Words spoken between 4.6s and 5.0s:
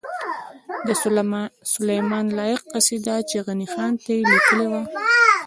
وه